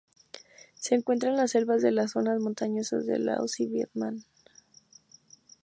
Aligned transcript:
Se 0.79 0.95
encuentra 0.95 1.29
en 1.29 1.37
las 1.37 1.51
selvas 1.51 1.83
de 1.83 1.91
las 1.91 2.13
zonas 2.13 2.39
montañosas 2.41 3.05
de 3.05 3.19
Laos 3.19 3.59
y 3.59 3.67
Vietnam. 3.67 4.23